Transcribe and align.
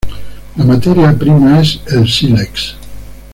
La 0.55 0.65
materia 0.65 1.13
prima 1.15 1.59
es 1.61 1.79
el 1.91 2.07
sílex. 2.09 2.73